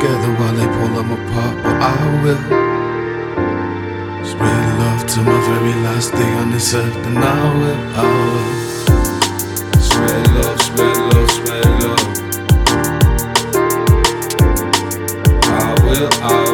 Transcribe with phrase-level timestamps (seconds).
[0.00, 2.42] Together while they pull them apart, but I will.
[4.24, 8.48] Spread love to my very last day on this earth, and I will, I will.
[9.80, 12.06] Spread love, spread love, spread love.
[15.44, 16.45] I will, I will,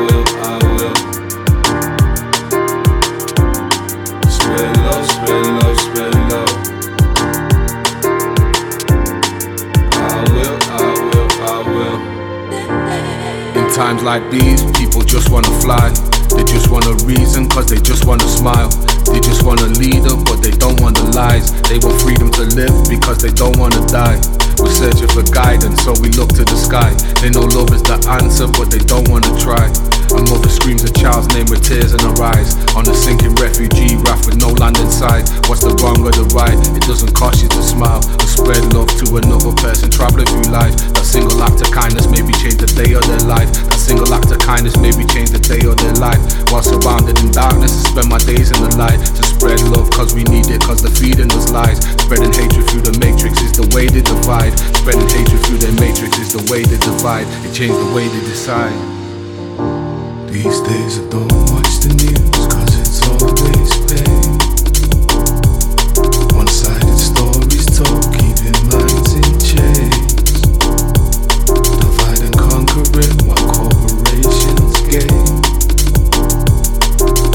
[13.83, 15.91] times like these, people just wanna fly.
[16.31, 18.69] They just want a reason, cause they just wanna smile.
[19.11, 21.51] They just want a leader, but they don't want the lies.
[21.67, 24.21] They want freedom to live because they don't wanna die.
[24.59, 26.95] We're searching for guidance, so we look to the sky.
[27.21, 29.92] They know love is the answer, but they don't wanna try.
[30.13, 32.53] A mother screams a child's name with tears in her eyes.
[32.77, 35.25] On a sinking refugee raft with no land inside.
[35.49, 36.57] What's the wrong or the right?
[36.77, 40.77] It doesn't cost you to smile or spread love to another person traveling through life.
[40.93, 43.49] That single act of kindness maybe change the day of their life.
[43.53, 46.21] That single act of kindness maybe change the day of their life.
[46.53, 50.13] While surrounded in darkness, I spend my days in the light to spread love cause
[50.13, 51.81] we need it cause they're feeding us lies.
[52.05, 54.53] Spreading hatred through the matrix is the way they divide.
[54.77, 57.25] Spreading hatred through their matrix is the way they divide.
[57.49, 59.02] It changed the way they decide.
[60.33, 64.33] These days I don't watch the news cause it's always pain.
[66.33, 67.69] One sided stories
[68.73, 70.41] minds in chains.
[71.53, 72.33] Divide and
[73.29, 75.37] while corporations gain.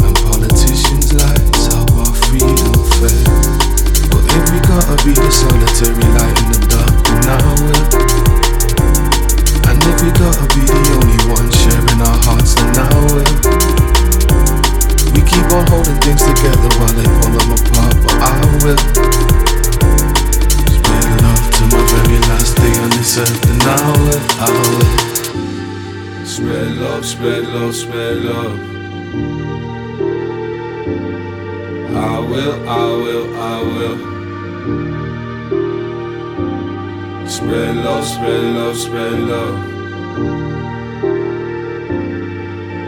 [0.02, 1.70] And politicians' lies
[2.02, 2.82] our freedom.
[4.10, 7.97] But if we gotta be the solitary light in the dark, then I will.
[15.58, 18.78] On holding things together while they them apart, but I will.
[20.70, 23.66] Spread love to my very last day on this earth, and I
[23.98, 26.26] will, I will.
[26.28, 28.60] Spread love, spread love, spread love.
[31.96, 33.98] I will, I will, I will.
[37.28, 39.58] Spread love, spread love, spread love.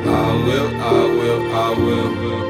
[0.06, 2.49] I will, I will, I will.